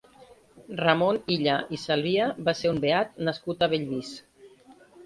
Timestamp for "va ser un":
2.49-2.83